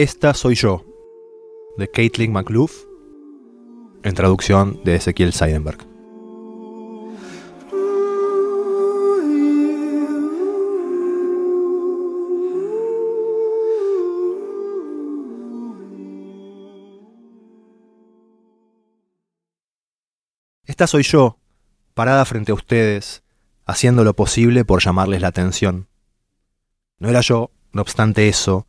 [0.00, 0.86] Esta soy yo,
[1.76, 2.86] de Caitlin McLuff,
[4.02, 5.86] en traducción de Ezequiel Seidenberg.
[20.64, 21.36] Esta soy yo,
[21.92, 23.22] parada frente a ustedes,
[23.66, 25.88] haciendo lo posible por llamarles la atención.
[26.98, 28.66] No era yo, no obstante eso,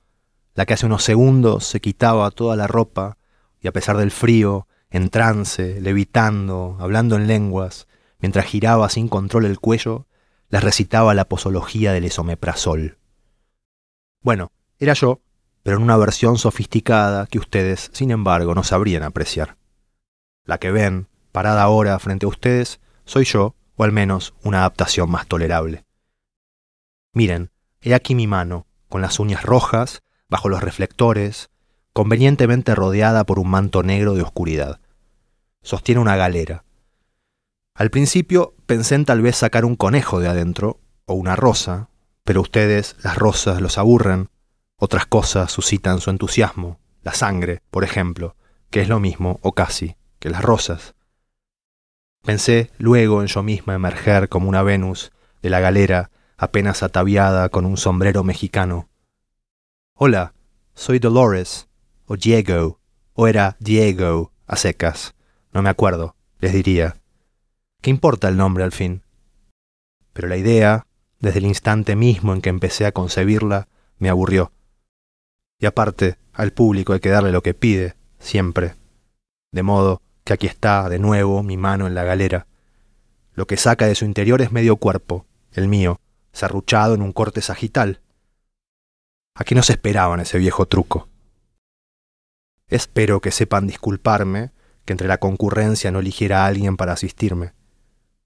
[0.54, 3.18] la que hace unos segundos se quitaba toda la ropa
[3.60, 7.88] y a pesar del frío, en trance, levitando, hablando en lenguas,
[8.20, 10.08] mientras giraba sin control el cuello,
[10.50, 12.98] les recitaba la posología del esomeprazol.
[14.22, 15.22] Bueno, era yo,
[15.64, 19.58] pero en una versión sofisticada que ustedes, sin embargo, no sabrían apreciar.
[20.44, 25.10] La que ven, parada ahora frente a ustedes, soy yo, o al menos una adaptación
[25.10, 25.86] más tolerable.
[27.14, 31.52] Miren, he aquí mi mano, con las uñas rojas, bajo los reflectores,
[31.94, 34.80] convenientemente rodeada por un manto negro de oscuridad.
[35.62, 36.64] Sostiene una galera.
[37.76, 41.90] Al principio pensé en tal vez sacar un conejo de adentro, o una rosa,
[42.24, 44.30] pero ustedes, las rosas, los aburren.
[44.78, 48.36] Otras cosas suscitan su entusiasmo, la sangre, por ejemplo,
[48.70, 50.96] que es lo mismo, o casi, que las rosas.
[52.24, 57.66] Pensé luego en yo misma emerger como una Venus de la galera apenas ataviada con
[57.66, 58.88] un sombrero mexicano.
[60.04, 60.34] Hola,
[60.74, 61.70] soy Dolores,
[62.08, 62.80] o Diego,
[63.14, 65.14] o era Diego, a secas.
[65.54, 67.00] No me acuerdo, les diría.
[67.84, 69.04] ¿Qué importa el nombre al fin?
[70.12, 70.88] Pero la idea,
[71.20, 73.68] desde el instante mismo en que empecé a concebirla,
[74.00, 74.52] me aburrió.
[75.60, 78.74] Y aparte, al público hay que darle lo que pide, siempre.
[79.52, 82.48] De modo que aquí está, de nuevo, mi mano en la galera.
[83.36, 86.02] Lo que saca de su interior es medio cuerpo, el mío,
[86.34, 88.01] serruchado en un corte sagital.
[89.36, 91.08] Aquí no se esperaban ese viejo truco.
[92.68, 94.52] Espero que sepan disculparme
[94.86, 97.54] que entre la concurrencia no eligiera a alguien para asistirme.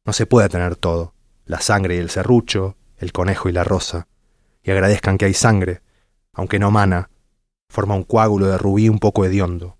[0.06, 1.14] No se puede tener todo,
[1.46, 4.08] la sangre y el serrucho, el conejo y la rosa,
[4.64, 5.82] y agradezcan que hay sangre,
[6.34, 7.10] aunque no mana,
[7.70, 9.78] forma un coágulo de rubí un poco hediondo.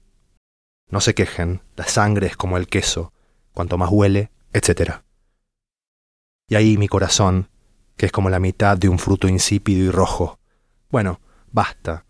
[0.90, 3.14] No se quejen, la sangre es como el queso,
[3.54, 5.02] cuanto más huele, etc.
[6.48, 7.50] Y ahí mi corazón,
[7.98, 10.40] que es como la mitad de un fruto insípido y rojo.
[10.96, 11.20] Bueno,
[11.52, 12.06] basta.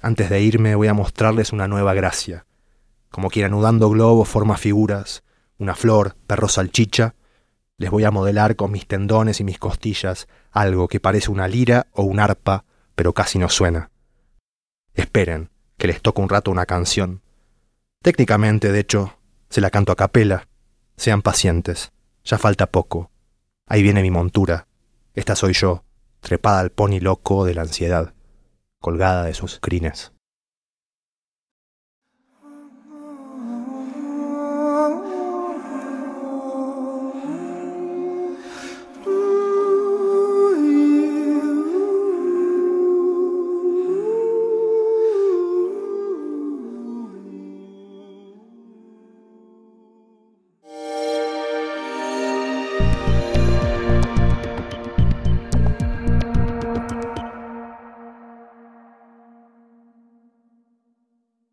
[0.00, 2.46] Antes de irme voy a mostrarles una nueva gracia.
[3.10, 5.24] Como que anudando globos forma figuras,
[5.58, 7.16] una flor, perro salchicha,
[7.76, 11.88] les voy a modelar con mis tendones y mis costillas algo que parece una lira
[11.92, 12.64] o un arpa,
[12.94, 13.90] pero casi no suena.
[14.94, 17.20] Esperen, que les toque un rato una canción,
[18.02, 19.18] Técnicamente, de hecho,
[19.50, 20.48] se la canto a capela.
[20.96, 21.92] Sean pacientes,
[22.24, 23.10] ya falta poco.
[23.66, 24.66] Ahí viene mi montura.
[25.12, 25.84] Esta soy yo,
[26.20, 28.14] trepada al pony loco de la ansiedad,
[28.80, 30.12] colgada de sus crines.